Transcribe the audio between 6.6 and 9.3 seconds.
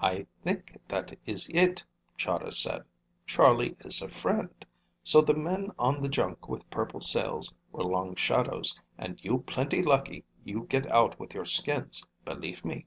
purple sails were Long Shadow's, and